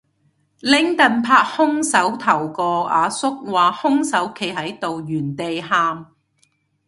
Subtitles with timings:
[0.61, 6.07] 拎櫈拍兇手頭個阿叔話兇手企喺度原地喊